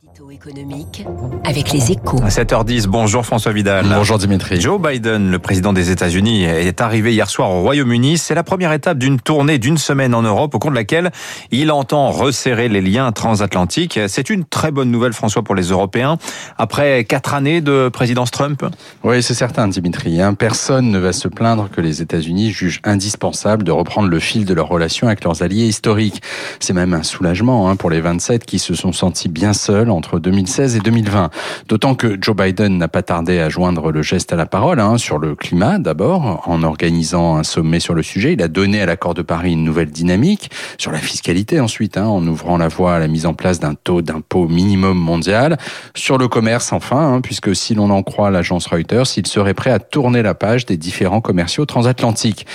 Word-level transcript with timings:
Édito 0.00 0.30
économique 0.30 1.04
avec 1.44 1.72
les 1.72 1.90
échos. 1.90 2.22
À 2.22 2.28
7h10, 2.28 2.86
bonjour 2.86 3.26
François 3.26 3.50
Vidal. 3.50 3.84
Bonjour 3.88 4.16
Dimitri. 4.16 4.60
Joe 4.60 4.80
Biden, 4.80 5.32
le 5.32 5.38
président 5.40 5.72
des 5.72 5.90
États-Unis, 5.90 6.44
est 6.44 6.80
arrivé 6.80 7.12
hier 7.12 7.28
soir 7.28 7.50
au 7.50 7.62
Royaume-Uni. 7.62 8.16
C'est 8.16 8.36
la 8.36 8.44
première 8.44 8.72
étape 8.72 8.98
d'une 8.98 9.18
tournée 9.18 9.58
d'une 9.58 9.76
semaine 9.76 10.14
en 10.14 10.22
Europe 10.22 10.54
au 10.54 10.60
cours 10.60 10.70
de 10.70 10.76
laquelle 10.76 11.10
il 11.50 11.72
entend 11.72 12.12
resserrer 12.12 12.68
les 12.68 12.80
liens 12.80 13.10
transatlantiques. 13.10 13.98
C'est 14.06 14.30
une 14.30 14.44
très 14.44 14.70
bonne 14.70 14.92
nouvelle, 14.92 15.14
François, 15.14 15.42
pour 15.42 15.56
les 15.56 15.70
Européens. 15.70 16.16
Après 16.58 17.02
quatre 17.02 17.34
années 17.34 17.60
de 17.60 17.88
présidence 17.88 18.30
Trump. 18.30 18.64
Oui, 19.02 19.20
c'est 19.20 19.34
certain, 19.34 19.66
Dimitri. 19.66 20.22
Hein. 20.22 20.34
Personne 20.34 20.92
ne 20.92 20.98
va 21.00 21.12
se 21.12 21.26
plaindre 21.26 21.70
que 21.70 21.80
les 21.80 22.02
États-Unis 22.02 22.52
jugent 22.52 22.80
indispensable 22.84 23.64
de 23.64 23.72
reprendre 23.72 24.08
le 24.08 24.20
fil 24.20 24.44
de 24.44 24.54
leurs 24.54 24.68
relations 24.68 25.08
avec 25.08 25.24
leurs 25.24 25.42
alliés 25.42 25.66
historiques. 25.66 26.22
C'est 26.60 26.74
même 26.74 26.94
un 26.94 27.02
soulagement 27.02 27.68
hein, 27.68 27.74
pour 27.74 27.90
les 27.90 28.00
27 28.00 28.44
qui 28.44 28.60
se 28.60 28.74
sont 28.74 28.92
sentis 28.92 29.28
bien 29.28 29.52
seuls 29.52 29.87
entre 29.90 30.18
2016 30.18 30.76
et 30.76 30.80
2020. 30.80 31.30
D'autant 31.68 31.94
que 31.94 32.18
Joe 32.20 32.36
Biden 32.36 32.78
n'a 32.78 32.88
pas 32.88 33.02
tardé 33.02 33.38
à 33.40 33.48
joindre 33.48 33.90
le 33.90 34.02
geste 34.02 34.32
à 34.32 34.36
la 34.36 34.46
parole 34.46 34.80
hein, 34.80 34.98
sur 34.98 35.18
le 35.18 35.34
climat 35.34 35.78
d'abord, 35.78 36.42
en 36.46 36.62
organisant 36.62 37.36
un 37.36 37.42
sommet 37.42 37.80
sur 37.80 37.94
le 37.94 38.02
sujet. 38.02 38.32
Il 38.32 38.42
a 38.42 38.48
donné 38.48 38.80
à 38.80 38.86
l'accord 38.86 39.14
de 39.14 39.22
Paris 39.22 39.52
une 39.52 39.64
nouvelle 39.64 39.90
dynamique 39.90 40.50
sur 40.78 40.92
la 40.92 40.98
fiscalité 40.98 41.60
ensuite, 41.60 41.96
hein, 41.96 42.06
en 42.06 42.26
ouvrant 42.26 42.56
la 42.56 42.68
voie 42.68 42.94
à 42.94 42.98
la 42.98 43.08
mise 43.08 43.26
en 43.26 43.34
place 43.34 43.60
d'un 43.60 43.74
taux 43.74 44.02
d'impôt 44.02 44.48
minimum 44.48 44.98
mondial. 44.98 45.58
Sur 45.94 46.18
le 46.18 46.28
commerce 46.28 46.72
enfin, 46.72 47.14
hein, 47.14 47.20
puisque 47.20 47.54
si 47.54 47.74
l'on 47.74 47.90
en 47.90 48.02
croit 48.02 48.30
l'agence 48.30 48.66
Reuters, 48.66 49.06
il 49.16 49.26
serait 49.26 49.54
prêt 49.54 49.70
à 49.70 49.78
tourner 49.78 50.22
la 50.22 50.34
page 50.34 50.66
des 50.66 50.76
différents 50.76 51.20
commerciaux 51.20 51.66
transatlantiques. 51.66 52.46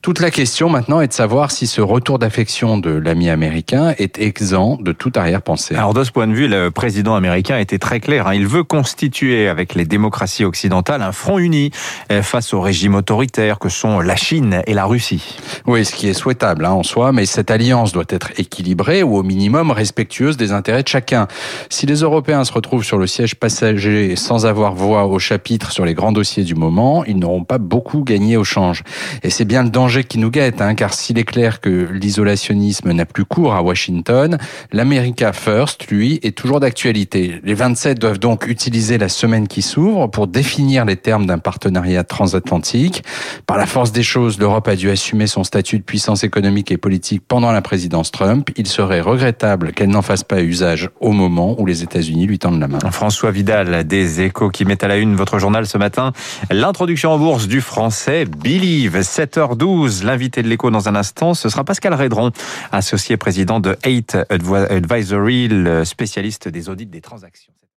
Toute 0.00 0.20
la 0.20 0.30
question 0.30 0.68
maintenant 0.68 1.00
est 1.00 1.08
de 1.08 1.12
savoir 1.12 1.50
si 1.50 1.66
ce 1.66 1.80
retour 1.80 2.18
d'affection 2.18 2.78
de 2.78 2.90
l'ami 2.90 3.30
américain 3.30 3.94
est 3.98 4.18
exempt 4.18 4.78
de 4.80 4.92
toute 4.92 5.16
arrière-pensée. 5.16 5.74
Alors 5.74 5.92
de 5.92 6.04
ce 6.04 6.12
point 6.12 6.28
de 6.28 6.32
vue, 6.32 6.48
président 6.78 7.16
américain 7.16 7.58
était 7.58 7.80
très 7.80 7.98
clair. 7.98 8.28
Hein. 8.28 8.34
Il 8.34 8.46
veut 8.46 8.62
constituer 8.62 9.48
avec 9.48 9.74
les 9.74 9.84
démocraties 9.84 10.44
occidentales 10.44 11.02
un 11.02 11.10
front 11.10 11.40
uni 11.40 11.72
euh, 12.12 12.22
face 12.22 12.54
aux 12.54 12.60
régimes 12.60 12.94
autoritaires 12.94 13.58
que 13.58 13.68
sont 13.68 13.98
la 13.98 14.14
Chine 14.14 14.62
et 14.64 14.74
la 14.74 14.84
Russie. 14.84 15.38
Oui, 15.66 15.84
ce 15.84 15.92
qui 15.92 16.06
est 16.06 16.14
souhaitable 16.14 16.64
hein, 16.64 16.70
en 16.70 16.84
soi, 16.84 17.10
mais 17.10 17.26
cette 17.26 17.50
alliance 17.50 17.90
doit 17.90 18.04
être 18.10 18.30
équilibrée 18.38 19.02
ou 19.02 19.16
au 19.16 19.24
minimum 19.24 19.72
respectueuse 19.72 20.36
des 20.36 20.52
intérêts 20.52 20.84
de 20.84 20.88
chacun. 20.88 21.26
Si 21.68 21.84
les 21.84 21.96
Européens 21.96 22.44
se 22.44 22.52
retrouvent 22.52 22.84
sur 22.84 22.98
le 22.98 23.08
siège 23.08 23.34
passager 23.34 24.14
sans 24.14 24.46
avoir 24.46 24.72
voix 24.72 25.06
au 25.06 25.18
chapitre 25.18 25.72
sur 25.72 25.84
les 25.84 25.94
grands 25.94 26.12
dossiers 26.12 26.44
du 26.44 26.54
moment, 26.54 27.04
ils 27.06 27.18
n'auront 27.18 27.42
pas 27.42 27.58
beaucoup 27.58 28.04
gagné 28.04 28.36
au 28.36 28.44
change. 28.44 28.84
Et 29.24 29.30
c'est 29.30 29.44
bien 29.44 29.64
le 29.64 29.70
danger 29.70 30.04
qui 30.04 30.18
nous 30.18 30.30
guette, 30.30 30.60
hein, 30.60 30.76
car 30.76 30.94
s'il 30.94 31.18
est 31.18 31.24
clair 31.24 31.60
que 31.60 31.88
l'isolationnisme 31.90 32.92
n'a 32.92 33.04
plus 33.04 33.24
cours 33.24 33.54
à 33.54 33.62
Washington, 33.62 34.38
l'America 34.70 35.32
First, 35.32 35.88
lui, 35.88 36.20
est 36.22 36.36
toujours 36.36 36.60
d'actualité. 36.68 37.40
Les 37.44 37.54
27 37.54 37.98
doivent 37.98 38.18
donc 38.18 38.46
utiliser 38.46 38.98
la 38.98 39.08
semaine 39.08 39.48
qui 39.48 39.62
s'ouvre 39.62 40.06
pour 40.06 40.26
définir 40.26 40.84
les 40.84 40.96
termes 40.96 41.24
d'un 41.24 41.38
partenariat 41.38 42.04
transatlantique. 42.04 43.02
Par 43.46 43.56
la 43.56 43.64
force 43.64 43.90
des 43.90 44.02
choses, 44.02 44.38
l'Europe 44.38 44.68
a 44.68 44.76
dû 44.76 44.90
assumer 44.90 45.26
son 45.26 45.44
statut 45.44 45.78
de 45.78 45.82
puissance 45.82 46.24
économique 46.24 46.70
et 46.70 46.76
politique 46.76 47.22
pendant 47.26 47.52
la 47.52 47.62
présidence 47.62 48.10
Trump. 48.10 48.50
Il 48.58 48.66
serait 48.66 49.00
regrettable 49.00 49.72
qu'elle 49.72 49.88
n'en 49.88 50.02
fasse 50.02 50.24
pas 50.24 50.42
usage 50.42 50.90
au 51.00 51.12
moment 51.12 51.58
où 51.58 51.64
les 51.64 51.82
États-Unis 51.82 52.26
lui 52.26 52.38
tendent 52.38 52.60
la 52.60 52.68
main. 52.68 52.80
François 52.90 53.30
Vidal 53.30 53.86
des 53.86 54.20
Échos 54.20 54.50
qui 54.50 54.66
met 54.66 54.84
à 54.84 54.88
la 54.88 54.98
une 54.98 55.16
votre 55.16 55.38
journal 55.38 55.66
ce 55.66 55.78
matin. 55.78 56.12
L'introduction 56.50 57.12
en 57.12 57.18
bourse 57.18 57.48
du 57.48 57.62
français 57.62 58.26
Believe, 58.26 58.98
7h12 58.98 60.04
l'invité 60.04 60.42
de 60.42 60.48
l'écho 60.48 60.70
dans 60.70 60.86
un 60.90 60.96
instant, 60.96 61.32
ce 61.32 61.48
sera 61.48 61.64
Pascal 61.64 61.94
Redron, 61.94 62.30
associé 62.72 63.16
président 63.16 63.58
de 63.58 63.74
Eight 63.84 64.18
Advisory, 64.28 65.48
le 65.48 65.86
spécialiste 65.86 66.48
audits 66.66 66.86
des 66.86 67.00
transactions. 67.00 67.52